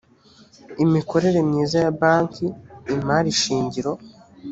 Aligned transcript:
imikorere 0.83 1.39
myiza 1.49 1.77
ya 1.85 1.91
banki 1.99 2.47
imari 2.93 3.29
shingiro 3.41 3.91